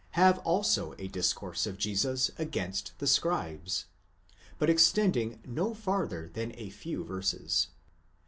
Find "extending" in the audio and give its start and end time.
4.71-5.39